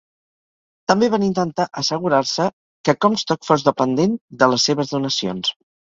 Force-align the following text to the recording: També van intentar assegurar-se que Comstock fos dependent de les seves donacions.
També 0.91 1.09
van 1.15 1.25
intentar 1.27 1.67
assegurar-se 1.83 2.49
que 2.89 2.99
Comstock 3.07 3.53
fos 3.53 3.69
dependent 3.71 4.21
de 4.43 4.53
les 4.55 4.71
seves 4.71 4.99
donacions. 4.99 5.59